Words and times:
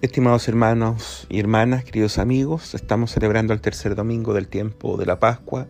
Estimados 0.00 0.46
hermanos 0.46 1.26
y 1.28 1.40
hermanas, 1.40 1.82
queridos 1.82 2.18
amigos, 2.18 2.76
estamos 2.76 3.10
celebrando 3.10 3.52
el 3.52 3.60
tercer 3.60 3.96
domingo 3.96 4.32
del 4.32 4.46
tiempo 4.46 4.96
de 4.96 5.06
la 5.06 5.18
Pascua, 5.18 5.66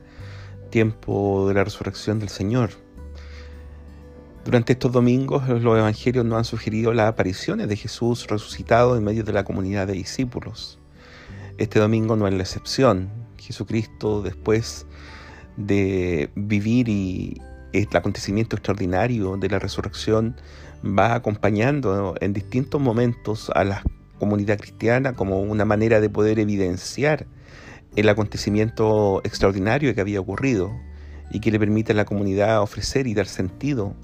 tiempo 0.69 1.49
de 1.49 1.55
la 1.55 1.65
resurrección 1.65 2.19
del 2.19 2.29
Señor. 2.29 2.73
Durante 4.45 4.75
estos 4.75 4.93
domingos 4.93 5.49
los 5.49 5.79
evangelios 5.79 6.27
nos 6.27 6.37
han 6.37 6.45
sugerido 6.45 6.93
las 6.93 7.09
apariciones 7.09 7.69
de 7.69 7.77
Jesús 7.77 8.27
resucitado 8.27 8.99
en 8.99 9.05
medio 9.05 9.25
de 9.25 9.33
la 9.33 9.45
comunidad 9.45 9.87
de 9.87 9.95
discípulos. 9.95 10.79
Este 11.57 11.79
domingo 11.79 12.15
no 12.15 12.29
es 12.29 12.35
la 12.35 12.43
excepción. 12.43 13.09
Jesucristo, 13.39 14.21
después 14.21 14.85
de 15.57 16.29
vivir 16.35 16.91
y 16.91 17.41
el 17.73 17.89
acontecimiento 17.95 18.57
extraordinario 18.57 19.39
de 19.39 19.49
la 19.49 19.59
resurrección, 19.59 20.37
va 20.85 21.15
acompañando 21.15 22.15
en 22.21 22.35
distintos 22.35 22.79
momentos 22.79 23.51
a 23.55 23.65
las 23.65 23.85
comunidad 24.19 24.59
cristiana 24.59 25.15
como 25.15 25.41
una 25.41 25.65
manera 25.65 26.01
de 26.01 26.11
poder 26.11 26.39
evidenciar 26.39 27.27
el 27.97 28.09
acontecimiento 28.09 29.21
extraordinario 29.25 29.95
que 29.95 30.01
había 30.01 30.21
ocurrido 30.21 30.71
y 31.31 31.41
que 31.41 31.51
le 31.51 31.59
permite 31.59 31.93
a 31.93 31.97
la 31.97 32.05
comunidad 32.05 32.63
ofrecer 32.63 33.07
y 33.07 33.15
dar 33.15 33.27
sentido 33.27 33.95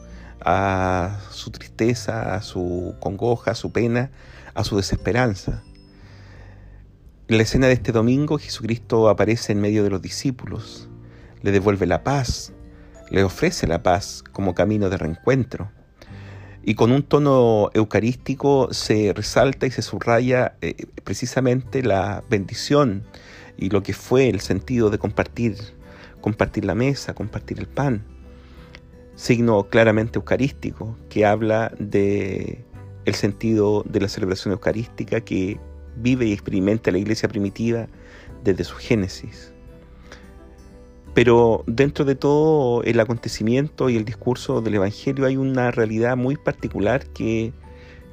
a 0.41 1.21
su 1.31 1.51
tristeza, 1.51 2.35
a 2.35 2.43
su 2.43 2.95
congoja, 3.01 3.53
a 3.53 3.55
su 3.55 3.73
pena, 3.73 4.11
a 4.55 4.65
su 4.65 4.77
desesperanza. 4.77 5.63
En 7.29 7.39
la 7.39 7.43
escena 7.43 7.67
de 7.67 7.73
este 7.73 7.93
domingo 7.93 8.39
Jesucristo 8.39 9.09
aparece 9.09 9.53
en 9.53 9.61
medio 9.61 9.83
de 9.85 9.91
los 9.91 10.03
discípulos, 10.03 10.89
le 11.43 11.53
devuelve 11.53 11.87
la 11.87 12.05
paz, 12.05 12.53
le 13.11 13.25
ofrece 13.25 13.67
la 13.67 13.83
paz 13.83 14.23
como 14.33 14.55
camino 14.55 14.91
de 14.91 14.97
reencuentro 14.99 15.71
y 16.67 16.75
con 16.75 16.93
un 16.93 17.03
tono 17.03 17.71
eucarístico 17.75 18.73
se 18.73 19.13
resalta 19.13 19.67
y 19.67 19.71
se 19.71 19.83
subraya 19.83 20.57
eh, 20.63 20.87
precisamente 21.05 21.83
la 21.83 22.25
bendición 22.31 23.05
y 23.59 23.69
lo 23.69 23.83
que 23.83 23.93
fue 23.93 24.29
el 24.29 24.41
sentido 24.41 24.89
de 24.91 24.99
compartir, 24.99 25.57
compartir 26.21 26.65
la 26.65 26.75
mesa, 26.75 27.15
compartir 27.15 27.59
el 27.59 27.69
pan. 27.69 28.03
Signo 29.15 29.69
claramente 29.69 30.19
eucarístico 30.19 30.99
que 31.09 31.27
habla 31.27 31.73
de 31.79 32.65
el 33.05 33.15
sentido 33.15 33.85
de 33.87 34.01
la 34.01 34.09
celebración 34.09 34.53
eucarística 34.53 35.21
que 35.21 35.61
vive 35.97 36.27
y 36.27 36.33
experimenta 36.33 36.91
la 36.91 36.99
iglesia 36.99 37.29
primitiva 37.29 37.87
desde 38.43 38.65
su 38.65 38.77
génesis. 38.77 39.54
Pero 41.15 41.63
dentro 41.69 42.05
de 42.05 42.17
todo 42.17 42.83
el 42.83 42.99
acontecimiento 42.99 43.89
y 43.89 43.97
el 43.97 44.05
discurso 44.05 44.61
del 44.61 44.75
Evangelio 44.75 45.27
hay 45.27 45.37
una 45.37 45.71
realidad 45.71 46.17
muy 46.17 46.37
particular 46.37 47.07
que 47.07 47.53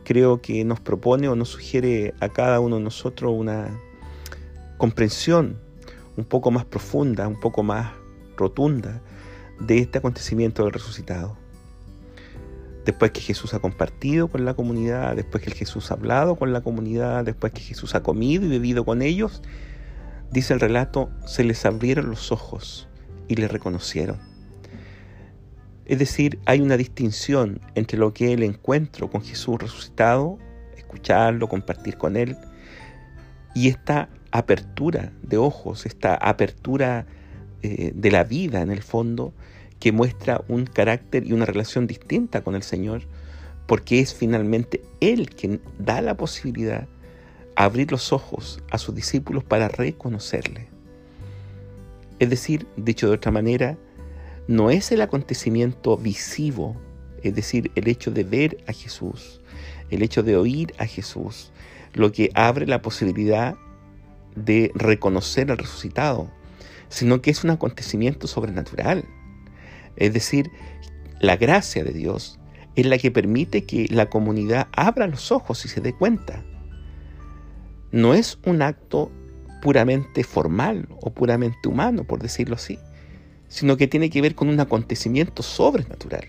creo 0.03 0.39
que 0.39 0.63
nos 0.63 0.79
propone 0.79 1.27
o 1.27 1.35
nos 1.35 1.49
sugiere 1.49 2.13
a 2.19 2.29
cada 2.29 2.59
uno 2.59 2.75
de 2.75 2.83
nosotros 2.83 3.33
una 3.35 3.75
comprensión 4.77 5.59
un 6.15 6.25
poco 6.25 6.51
más 6.51 6.63
profunda, 6.65 7.27
un 7.27 7.39
poco 7.39 7.63
más 7.63 7.91
rotunda 8.37 9.01
de 9.59 9.79
este 9.79 9.97
acontecimiento 9.97 10.63
del 10.63 10.73
resucitado. 10.73 11.35
Después 12.85 13.11
que 13.11 13.21
Jesús 13.21 13.55
ha 13.55 13.59
compartido 13.59 14.27
con 14.27 14.45
la 14.45 14.53
comunidad, 14.53 15.15
después 15.15 15.43
que 15.43 15.51
Jesús 15.51 15.89
ha 15.89 15.95
hablado 15.95 16.35
con 16.35 16.53
la 16.53 16.61
comunidad, 16.61 17.25
después 17.25 17.51
que 17.51 17.61
Jesús 17.61 17.95
ha 17.95 18.03
comido 18.03 18.45
y 18.45 18.49
bebido 18.49 18.85
con 18.85 19.01
ellos, 19.01 19.41
dice 20.31 20.53
el 20.53 20.59
relato, 20.59 21.09
se 21.25 21.43
les 21.43 21.65
abrieron 21.65 22.07
los 22.09 22.31
ojos 22.31 22.87
y 23.31 23.35
le 23.35 23.47
reconocieron. 23.47 24.19
Es 25.85 25.99
decir, 25.99 26.39
hay 26.45 26.59
una 26.59 26.75
distinción 26.75 27.61
entre 27.75 27.97
lo 27.97 28.13
que 28.13 28.25
es 28.25 28.31
el 28.31 28.43
encuentro 28.43 29.09
con 29.09 29.23
Jesús 29.23 29.57
resucitado, 29.57 30.37
escucharlo, 30.75 31.47
compartir 31.47 31.97
con 31.97 32.17
Él, 32.17 32.35
y 33.55 33.69
esta 33.69 34.09
apertura 34.31 35.13
de 35.21 35.37
ojos, 35.37 35.85
esta 35.85 36.15
apertura 36.15 37.05
eh, 37.61 37.93
de 37.95 38.11
la 38.11 38.25
vida 38.25 38.61
en 38.61 38.69
el 38.69 38.83
fondo, 38.83 39.33
que 39.79 39.93
muestra 39.93 40.43
un 40.49 40.65
carácter 40.65 41.25
y 41.25 41.31
una 41.31 41.45
relación 41.45 41.87
distinta 41.87 42.41
con 42.41 42.55
el 42.55 42.63
Señor, 42.63 43.03
porque 43.65 44.01
es 44.01 44.13
finalmente 44.13 44.81
Él 44.99 45.29
quien 45.29 45.61
da 45.79 46.01
la 46.01 46.17
posibilidad 46.17 46.81
de 46.81 46.87
abrir 47.55 47.91
los 47.91 48.11
ojos 48.11 48.61
a 48.71 48.77
sus 48.77 48.93
discípulos 48.93 49.45
para 49.45 49.69
reconocerle. 49.69 50.70
Es 52.21 52.29
decir, 52.29 52.67
dicho 52.77 53.07
de 53.07 53.15
otra 53.15 53.31
manera, 53.31 53.79
no 54.47 54.69
es 54.69 54.91
el 54.91 55.01
acontecimiento 55.01 55.97
visivo, 55.97 56.79
es 57.23 57.33
decir, 57.33 57.71
el 57.73 57.87
hecho 57.87 58.11
de 58.11 58.23
ver 58.23 58.63
a 58.67 58.73
Jesús, 58.73 59.41
el 59.89 60.03
hecho 60.03 60.21
de 60.21 60.37
oír 60.37 60.71
a 60.77 60.85
Jesús, 60.85 61.51
lo 61.93 62.11
que 62.11 62.29
abre 62.35 62.67
la 62.67 62.83
posibilidad 62.83 63.55
de 64.35 64.71
reconocer 64.75 65.49
al 65.49 65.57
resucitado, 65.57 66.29
sino 66.89 67.23
que 67.23 67.31
es 67.31 67.43
un 67.43 67.49
acontecimiento 67.49 68.27
sobrenatural. 68.27 69.03
Es 69.95 70.13
decir, 70.13 70.51
la 71.19 71.37
gracia 71.37 71.83
de 71.83 71.91
Dios 71.91 72.39
es 72.75 72.85
la 72.85 72.99
que 72.99 73.09
permite 73.09 73.63
que 73.63 73.87
la 73.89 74.11
comunidad 74.11 74.67
abra 74.73 75.07
los 75.07 75.31
ojos 75.31 75.65
y 75.65 75.69
se 75.69 75.81
dé 75.81 75.93
cuenta. 75.93 76.43
No 77.91 78.13
es 78.13 78.37
un 78.45 78.61
acto 78.61 79.11
puramente 79.61 80.23
formal 80.23 80.87
o 81.01 81.11
puramente 81.11 81.67
humano, 81.67 82.03
por 82.03 82.21
decirlo 82.21 82.55
así, 82.55 82.79
sino 83.47 83.77
que 83.77 83.87
tiene 83.87 84.09
que 84.09 84.21
ver 84.21 84.35
con 84.35 84.49
un 84.49 84.59
acontecimiento 84.59 85.43
sobrenatural. 85.43 86.25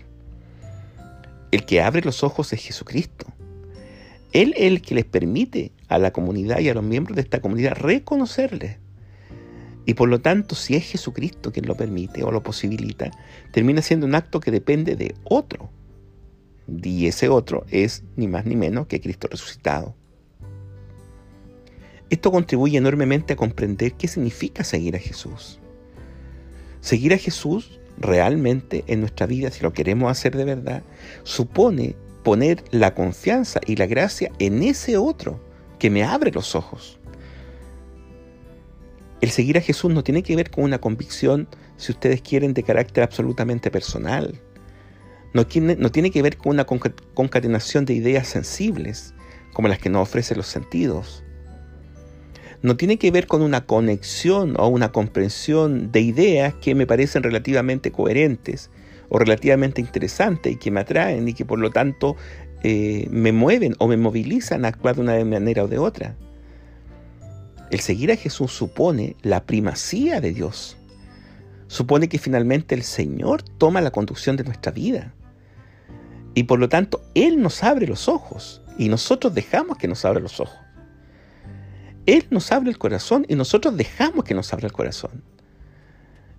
El 1.51 1.65
que 1.65 1.81
abre 1.81 2.01
los 2.01 2.23
ojos 2.23 2.53
es 2.53 2.61
Jesucristo. 2.61 3.27
Él 4.31 4.53
es 4.57 4.63
el 4.63 4.81
que 4.81 4.95
les 4.95 5.05
permite 5.05 5.71
a 5.87 5.99
la 5.99 6.11
comunidad 6.11 6.59
y 6.59 6.69
a 6.69 6.73
los 6.73 6.83
miembros 6.83 7.15
de 7.15 7.21
esta 7.21 7.41
comunidad 7.41 7.75
reconocerle. 7.75 8.79
Y 9.85 9.93
por 9.95 10.09
lo 10.09 10.21
tanto, 10.21 10.55
si 10.55 10.75
es 10.75 10.83
Jesucristo 10.85 11.51
quien 11.51 11.67
lo 11.67 11.75
permite 11.75 12.23
o 12.23 12.31
lo 12.31 12.41
posibilita, 12.41 13.11
termina 13.51 13.81
siendo 13.81 14.05
un 14.05 14.15
acto 14.15 14.39
que 14.39 14.49
depende 14.49 14.95
de 14.95 15.13
otro. 15.23 15.69
Y 16.67 17.07
ese 17.07 17.29
otro 17.29 17.65
es 17.69 18.03
ni 18.15 18.27
más 18.27 18.45
ni 18.45 18.55
menos 18.55 18.87
que 18.87 19.01
Cristo 19.01 19.27
resucitado. 19.29 19.95
Esto 22.13 22.31
contribuye 22.31 22.77
enormemente 22.77 23.33
a 23.33 23.35
comprender 23.35 23.93
qué 23.93 24.07
significa 24.07 24.63
seguir 24.63 24.95
a 24.95 24.99
Jesús. 24.99 25.57
Seguir 26.79 27.11
a 27.11 27.17
Jesús 27.17 27.79
realmente 27.97 28.83
en 28.85 28.99
nuestra 28.99 29.25
vida, 29.25 29.49
si 29.49 29.63
lo 29.63 29.73
queremos 29.73 30.11
hacer 30.11 30.37
de 30.37 30.45
verdad, 30.45 30.83
supone 31.23 31.95
poner 32.23 32.63
la 32.69 32.93
confianza 32.93 33.61
y 33.65 33.77
la 33.77 33.87
gracia 33.87 34.31
en 34.37 34.61
ese 34.61 34.95
otro 34.95 35.43
que 35.79 35.89
me 35.89 36.03
abre 36.03 36.29
los 36.29 36.53
ojos. 36.53 36.99
El 39.19 39.31
seguir 39.31 39.57
a 39.57 39.61
Jesús 39.61 39.91
no 39.91 40.03
tiene 40.03 40.21
que 40.21 40.35
ver 40.35 40.51
con 40.51 40.65
una 40.65 40.79
convicción, 40.79 41.47
si 41.77 41.93
ustedes 41.93 42.21
quieren, 42.21 42.53
de 42.53 42.61
carácter 42.61 43.03
absolutamente 43.03 43.71
personal. 43.71 44.39
No 45.33 45.47
tiene, 45.47 46.11
que 46.11 46.21
ver 46.21 46.37
con 46.37 46.51
una 46.51 46.65
concatenación 46.65 47.85
de 47.85 47.95
ideas 47.95 48.27
sensibles, 48.27 49.15
como 49.51 49.67
las 49.67 49.79
que 49.79 49.89
nos 49.89 50.03
ofrecen 50.03 50.37
los 50.37 50.45
sentidos 50.45 51.23
no 52.63 52.77
tiene 52.77 52.97
que 52.97 53.11
ver 53.11 53.27
con 53.27 53.41
una 53.41 53.65
conexión 53.65 54.55
o 54.57 54.67
una 54.67 54.93
comprensión 54.93 55.91
de 55.91 55.99
ideas 55.99 56.53
que 56.55 56.75
me 56.75 56.87
parecen 56.87 57.21
relativamente 57.21 57.91
coherentes 57.91 58.71
o 59.09 59.19
relativamente 59.19 59.81
interesantes 59.81 60.53
y 60.53 60.55
que 60.55 60.71
me 60.71 60.79
atraen 60.79 61.27
y 61.27 61.33
que 61.33 61.43
por 61.43 61.59
lo 61.59 61.71
tanto 61.71 62.15
eh, 62.63 63.07
me 63.11 63.33
mueven 63.33 63.75
o 63.79 63.87
me 63.89 63.97
movilizan 63.97 64.63
a 64.63 64.69
actuar 64.69 64.95
de 64.95 65.01
una 65.01 65.25
manera 65.25 65.65
o 65.65 65.67
de 65.67 65.77
otra. 65.77 66.15
El 67.69 67.81
seguir 67.81 68.13
a 68.13 68.15
Jesús 68.15 68.53
supone 68.53 69.17
la 69.23 69.43
primacía 69.43 70.21
de 70.21 70.31
Dios. 70.31 70.77
Supone 71.67 72.07
que 72.07 72.17
finalmente 72.17 72.75
el 72.75 72.83
Señor 72.83 73.43
toma 73.43 73.81
la 73.81 73.91
conducción 73.91 74.37
de 74.37 74.45
nuestra 74.45 74.71
vida. 74.71 75.13
Y 76.33 76.43
por 76.43 76.59
lo 76.59 76.69
tanto, 76.69 77.01
Él 77.13 77.41
nos 77.41 77.61
abre 77.61 77.87
los 77.87 78.07
ojos 78.07 78.61
y 78.77 78.87
nosotros 78.87 79.33
dejamos 79.33 79.77
que 79.77 79.89
nos 79.89 80.05
abra 80.05 80.21
los 80.21 80.39
ojos. 80.39 80.62
Él 82.05 82.25
nos 82.29 82.51
abre 82.51 82.69
el 82.69 82.77
corazón 82.77 83.25
y 83.29 83.35
nosotros 83.35 83.77
dejamos 83.77 84.25
que 84.25 84.33
nos 84.33 84.51
abra 84.53 84.67
el 84.67 84.73
corazón. 84.73 85.23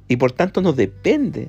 Y 0.08 0.16
por 0.16 0.32
tanto 0.32 0.60
no 0.60 0.72
depende, 0.72 1.48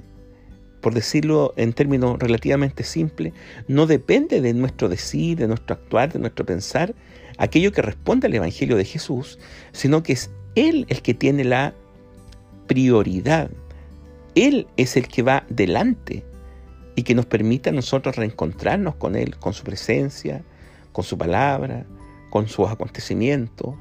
por 0.82 0.94
decirlo 0.94 1.54
en 1.58 1.74
términos 1.74 2.18
relativamente 2.20 2.84
simples, 2.84 3.34
no 3.68 3.86
depende 3.86 4.40
de 4.40 4.54
nuestro 4.54 4.88
decir, 4.88 5.38
de 5.38 5.48
nuestro 5.48 5.76
actuar, 5.76 6.14
de 6.14 6.20
nuestro 6.20 6.46
pensar, 6.46 6.96
aquello 7.38 7.72
que 7.72 7.82
responde 7.82 8.28
al 8.28 8.34
Evangelio 8.36 8.78
de 8.78 8.86
Jesús, 8.86 9.38
sino 9.74 10.04
que 10.04 10.14
es 10.14 10.32
Él 10.56 10.86
el 10.90 11.02
que 11.02 11.14
tiene 11.14 11.44
la 11.44 11.74
prioridad. 12.68 13.50
Él 14.36 14.68
es 14.78 14.96
el 14.96 15.08
que 15.08 15.22
va 15.24 15.46
delante 15.50 16.24
y 16.96 17.04
que 17.04 17.16
nos 17.16 17.26
permite 17.26 17.70
a 17.70 17.74
nosotros 17.74 18.16
reencontrarnos 18.16 18.96
con 18.96 19.16
Él, 19.16 19.38
con 19.38 19.54
su 19.54 19.64
presencia, 19.64 20.44
con 20.94 21.04
su 21.04 21.18
palabra, 21.18 21.86
con 22.30 22.48
sus 22.48 22.70
acontecimientos, 22.70 23.76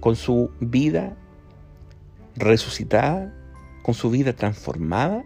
con 0.00 0.16
su 0.16 0.50
vida 0.60 1.16
resucitada, 2.36 3.34
con 3.82 3.94
su 3.94 4.10
vida 4.10 4.32
transformada, 4.32 5.24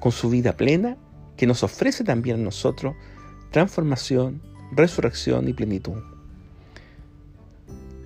con 0.00 0.12
su 0.12 0.30
vida 0.30 0.56
plena, 0.56 0.96
que 1.36 1.46
nos 1.46 1.62
ofrece 1.62 2.04
también 2.04 2.40
a 2.40 2.42
nosotros 2.42 2.94
transformación, 3.50 4.42
resurrección 4.72 5.48
y 5.48 5.52
plenitud. 5.52 6.02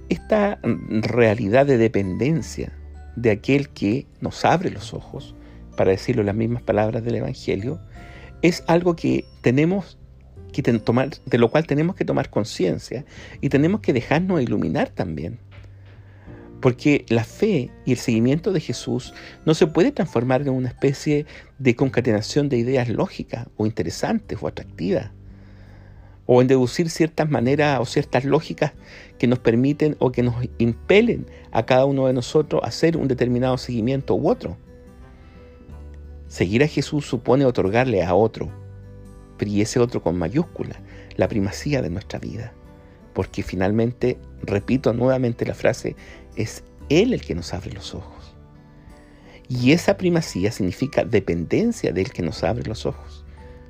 esta 0.08 0.58
realidad 0.62 1.64
de 1.64 1.78
dependencia 1.78 2.72
de 3.16 3.30
aquel 3.30 3.70
que 3.70 4.06
nos 4.20 4.44
abre 4.44 4.70
los 4.70 4.92
ojos, 4.92 5.34
para 5.76 5.90
decirlo 5.90 6.22
las 6.22 6.34
mismas 6.34 6.62
palabras 6.62 7.02
del 7.02 7.14
Evangelio, 7.14 7.80
es 8.42 8.62
algo 8.66 8.94
que 8.94 9.24
tenemos 9.40 9.98
que 10.52 10.62
tomar, 10.62 11.10
de 11.24 11.38
lo 11.38 11.50
cual 11.50 11.66
tenemos 11.66 11.96
que 11.96 12.04
tomar 12.04 12.28
conciencia 12.28 13.06
y 13.40 13.48
tenemos 13.48 13.80
que 13.80 13.94
dejarnos 13.94 14.42
iluminar 14.42 14.90
también. 14.90 15.38
Porque 16.62 17.04
la 17.08 17.24
fe 17.24 17.70
y 17.84 17.92
el 17.92 17.98
seguimiento 17.98 18.52
de 18.52 18.60
Jesús 18.60 19.12
no 19.44 19.52
se 19.52 19.66
puede 19.66 19.92
transformar 19.92 20.40
en 20.40 20.50
una 20.50 20.68
especie 20.68 21.26
de 21.58 21.76
concatenación 21.76 22.48
de 22.48 22.56
ideas 22.56 22.88
lógicas 22.88 23.48
o 23.58 23.66
interesantes 23.66 24.38
o 24.40 24.48
atractivas 24.48 25.10
o 26.24 26.40
en 26.40 26.46
deducir 26.46 26.88
ciertas 26.88 27.28
maneras 27.28 27.80
o 27.80 27.84
ciertas 27.84 28.24
lógicas 28.24 28.72
que 29.18 29.26
nos 29.26 29.40
permiten 29.40 29.96
o 29.98 30.12
que 30.12 30.22
nos 30.22 30.36
impelen 30.58 31.26
a 31.50 31.66
cada 31.66 31.84
uno 31.84 32.06
de 32.06 32.12
nosotros 32.12 32.62
a 32.62 32.68
hacer 32.68 32.96
un 32.96 33.08
determinado 33.08 33.58
seguimiento 33.58 34.14
u 34.14 34.30
otro. 34.30 34.56
Seguir 36.28 36.62
a 36.62 36.68
Jesús 36.68 37.04
supone 37.04 37.44
otorgarle 37.44 38.02
a 38.02 38.14
otro, 38.14 38.50
y 39.40 39.60
ese 39.60 39.80
otro 39.80 40.02
con 40.02 40.16
mayúscula, 40.16 40.80
la 41.16 41.28
primacía 41.28 41.82
de 41.82 41.90
nuestra 41.90 42.18
vida. 42.18 42.52
Porque 43.12 43.42
finalmente, 43.42 44.18
repito 44.42 44.92
nuevamente 44.92 45.44
la 45.44 45.54
frase, 45.54 45.96
es 46.36 46.64
Él 46.88 47.12
el 47.12 47.20
que 47.20 47.34
nos 47.34 47.52
abre 47.52 47.72
los 47.72 47.94
ojos. 47.94 48.34
Y 49.48 49.72
esa 49.72 49.96
primacía 49.96 50.50
significa 50.50 51.04
dependencia 51.04 51.92
del 51.92 52.10
que 52.12 52.22
nos 52.22 52.42
abre 52.42 52.64
los 52.64 52.86
ojos, 52.86 53.24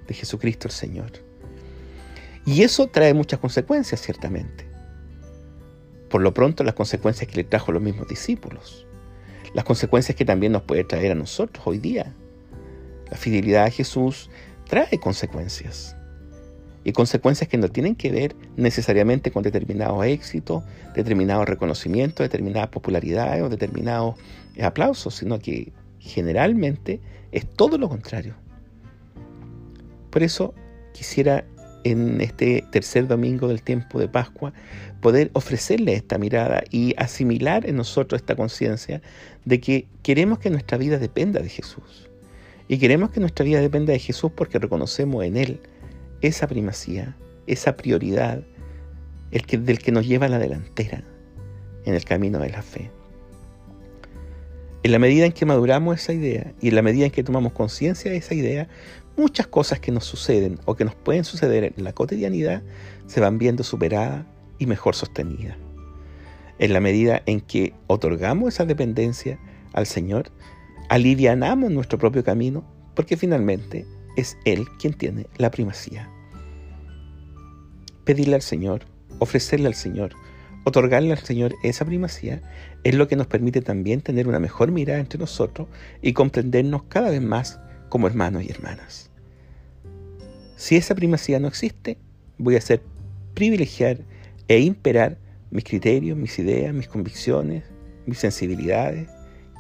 de 0.07 0.15
Jesucristo 0.15 0.69
el 0.69 0.73
Señor. 0.73 1.11
Y 2.45 2.63
eso 2.63 2.87
trae 2.89 3.15
muchas 3.15 3.41
consecuencias, 3.41 4.01
ciertamente. 4.01 4.67
Por 6.09 6.21
lo 6.21 6.35
pronto, 6.35 6.63
las 6.63 6.75
consecuencias 6.75 7.29
que 7.29 7.37
le 7.37 7.45
trajo 7.45 7.71
a 7.71 7.75
los 7.75 7.83
mismos 7.83 8.07
discípulos. 8.07 8.87
Las 9.55 9.65
consecuencias 9.65 10.17
que 10.17 10.25
también 10.25 10.53
nos 10.53 10.63
puede 10.63 10.85
traer 10.85 11.13
a 11.13 11.17
nosotros 11.17 11.67
hoy 11.67 11.79
día. 11.79 12.15
La 13.11 13.17
fidelidad 13.17 13.65
a 13.65 13.71
Jesús 13.71 14.31
trae 14.69 14.99
consecuencias. 14.99 15.97
Y 16.85 16.93
consecuencias 16.93 17.49
que 17.49 17.59
no 17.59 17.69
tienen 17.69 17.95
que 17.95 18.11
ver 18.11 18.35
necesariamente 18.57 19.31
con 19.31 19.43
determinados 19.43 20.05
éxitos, 20.05 20.65
determinados 20.95 21.49
reconocimientos, 21.49 22.25
determinadas 22.25 22.69
popularidades 22.69 23.43
o 23.43 23.49
determinados 23.49 24.17
aplausos, 24.61 25.15
sino 25.15 25.39
que 25.39 25.73
generalmente 25.99 27.01
es 27.31 27.47
todo 27.47 27.79
lo 27.79 27.89
contrario. 27.89 28.35
Por 30.11 30.23
eso 30.23 30.55
quisiera 30.93 31.45
en 31.85 32.21
este 32.21 32.65
tercer 32.71 33.07
domingo 33.07 33.49
del 33.49 33.63
tiempo 33.63 33.99
de 33.99 34.09
Pascua, 34.09 34.53
poder 35.01 35.31
ofrecerle 35.33 35.95
esta 35.95 36.19
mirada 36.19 36.63
y 36.71 36.95
asimilar 36.97 37.69
en 37.69 37.77
nosotros 37.77 38.21
esta 38.21 38.37
conciencia 38.37 39.03
de 39.45 39.61
que 39.61 39.87
queremos 40.03 40.39
que 40.39 40.51
nuestra 40.51 40.79
vida 40.79 40.99
dependa 40.99 41.41
de 41.41 41.49
Jesús. 41.49 42.09
Y 42.69 42.79
queremos 42.79 43.11
que 43.11 43.21
nuestra 43.21 43.45
vida 43.45 43.61
dependa 43.61 43.93
de 43.93 43.99
Jesús 43.99 44.31
porque 44.35 44.59
reconocemos 44.59 45.25
en 45.25 45.37
Él 45.37 45.61
esa 46.23 46.47
primacía, 46.47 47.17
esa 47.47 47.77
prioridad, 47.77 48.43
el 49.31 49.45
que, 49.45 49.59
del 49.59 49.79
que 49.79 49.93
nos 49.93 50.07
lleva 50.07 50.27
a 50.27 50.29
la 50.29 50.39
delantera 50.39 51.05
en 51.85 51.95
el 51.95 52.05
camino 52.05 52.39
de 52.39 52.51
la 52.51 52.63
fe. 52.63 52.91
En 54.85 54.93
la 54.93 54.99
medida 54.99 55.27
en 55.27 55.33
que 55.33 55.47
maduramos 55.47 56.01
esa 56.01 56.13
idea 56.13 56.53
y 56.61 56.69
en 56.69 56.75
la 56.75 56.83
medida 56.83 57.05
en 57.05 57.13
que 57.13 57.23
tomamos 57.23 57.53
conciencia 57.53 58.11
de 58.11 58.17
esa 58.17 58.35
idea, 58.35 58.69
muchas 59.17 59.47
cosas 59.47 59.81
que 59.81 59.93
nos 59.93 60.05
suceden 60.05 60.59
o 60.65 60.75
que 60.75 60.85
nos 60.85 60.95
pueden 60.95 61.25
suceder 61.25 61.73
en 61.77 61.85
la 61.85 61.93
cotidianidad 61.93 62.63
se 63.07 63.21
van 63.21 63.39
viendo 63.39 63.63
superadas 63.63 64.25
y 64.59 64.67
mejor 64.67 64.95
sostenidas. 64.95 65.57
En 66.59 66.73
la 66.73 66.81
medida 66.81 67.23
en 67.27 67.41
que 67.41 67.75
otorgamos 67.87 68.55
esa 68.55 68.65
dependencia 68.65 69.39
al 69.73 69.87
Señor, 69.87 70.31
alivianamos 70.89 71.71
nuestro 71.71 71.99
propio 71.99 72.25
camino 72.25 72.65
porque 72.95 73.17
finalmente 73.17 73.87
es 74.17 74.37
Él 74.45 74.67
quien 74.79 74.95
tiene 74.95 75.27
la 75.37 75.51
primacía. 75.51 76.11
Pedirle 78.05 78.35
al 78.35 78.43
Señor, 78.43 78.83
ofrecerle 79.19 79.69
al 79.69 79.75
Señor, 79.75 80.13
otorgarle 80.65 81.13
al 81.13 81.19
Señor 81.19 81.55
esa 81.63 81.85
primacía 81.85 82.43
es 82.85 82.95
lo 82.95 83.09
que 83.09 83.17
nos 83.17 83.27
permite 83.27 83.61
también 83.63 84.01
tener 84.01 84.29
una 84.29 84.39
mejor 84.39 84.71
mirada 84.71 85.01
entre 85.01 85.19
nosotros 85.19 85.69
y 86.03 86.13
comprendernos 86.13 86.85
cada 86.85 87.11
vez 87.11 87.23
más 87.23 87.61
como 87.89 88.07
hermanos 88.07 88.43
y 88.45 88.51
hermanas. 88.51 89.11
Si 90.57 90.77
esa 90.77 90.95
primacía 90.95 91.41
no 91.41 91.49
existe, 91.49 91.99
voy 92.39 92.55
a 92.55 92.59
hacer 92.59 92.83
privilegiar 93.35 93.99
e 94.49 94.61
imperar 94.61 95.19
mis 95.51 95.65
criterios, 95.65 96.17
mis 96.17 96.39
ideas, 96.39 96.75
mis 96.75 96.89
convicciones, 96.89 97.65
mis 98.07 98.19
sensibilidades, 98.19 99.09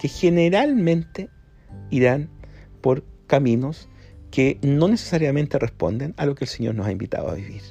que 0.00 0.08
generalmente 0.08 1.28
irán 1.90 2.30
por 2.80 3.04
caminos 3.26 3.88
que 4.32 4.58
no 4.62 4.88
necesariamente 4.88 5.58
responden 5.58 6.14
a 6.16 6.24
lo 6.24 6.34
que 6.34 6.46
el 6.46 6.48
Señor 6.48 6.74
nos 6.74 6.86
ha 6.86 6.92
invitado 6.92 7.28
a 7.30 7.34
vivir. 7.34 7.62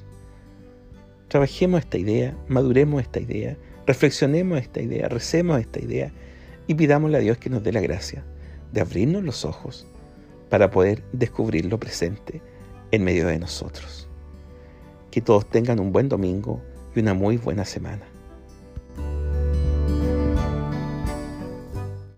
Trabajemos 1.27 1.79
esta 1.79 1.97
idea, 1.97 2.37
maduremos 2.47 3.01
esta 3.01 3.19
idea, 3.19 3.57
reflexionemos 3.87 4.59
esta 4.59 4.79
idea, 4.79 5.09
recemos 5.09 5.59
esta 5.59 5.79
idea 5.79 6.13
y 6.67 6.75
pidámosle 6.75 7.17
a 7.17 7.21
Dios 7.21 7.39
que 7.39 7.49
nos 7.49 7.63
dé 7.63 7.71
la 7.73 7.81
gracia 7.81 8.23
de 8.71 8.79
abrirnos 8.79 9.23
los 9.23 9.43
ojos 9.43 9.87
para 10.49 10.69
poder 10.69 11.03
descubrir 11.13 11.65
lo 11.65 11.79
presente 11.79 12.41
en 12.91 13.03
medio 13.03 13.27
de 13.27 13.39
nosotros. 13.39 14.07
Que 15.09 15.19
todos 15.19 15.49
tengan 15.49 15.79
un 15.79 15.91
buen 15.91 16.09
domingo 16.09 16.61
y 16.95 16.99
una 16.99 17.15
muy 17.15 17.37
buena 17.37 17.65
semana. 17.65 18.10